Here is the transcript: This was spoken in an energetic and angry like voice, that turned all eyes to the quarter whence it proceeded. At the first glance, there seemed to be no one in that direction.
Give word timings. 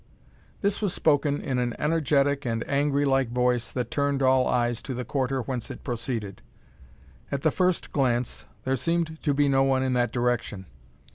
This 0.61 0.81
was 0.81 0.95
spoken 0.95 1.39
in 1.41 1.59
an 1.59 1.75
energetic 1.77 2.43
and 2.43 2.67
angry 2.67 3.05
like 3.05 3.29
voice, 3.29 3.71
that 3.71 3.91
turned 3.91 4.23
all 4.23 4.47
eyes 4.47 4.81
to 4.81 4.95
the 4.95 5.05
quarter 5.05 5.41
whence 5.43 5.69
it 5.69 5.83
proceeded. 5.83 6.41
At 7.31 7.41
the 7.41 7.51
first 7.51 7.91
glance, 7.91 8.45
there 8.63 8.75
seemed 8.75 9.21
to 9.21 9.33
be 9.35 9.47
no 9.47 9.61
one 9.61 9.83
in 9.83 9.93
that 9.93 10.11
direction. 10.11 10.65